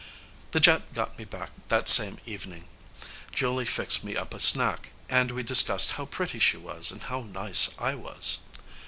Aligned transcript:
The 0.49 0.59
jet 0.59 0.93
got 0.93 1.19
me 1.19 1.25
back 1.25 1.51
that 1.67 1.87
same 1.87 2.17
evening. 2.25 2.65
Julie 3.35 3.67
fixed 3.67 4.03
me 4.03 4.17
up 4.17 4.33
a 4.33 4.39
snack, 4.39 4.89
and 5.09 5.29
we 5.29 5.43
discussed 5.43 5.91
how 5.91 6.07
pretty 6.07 6.39
she 6.39 6.57
was 6.57 6.89
and 6.89 7.03
how 7.03 7.21
nice 7.21 7.75
I 7.77 7.93
was. 7.93 8.39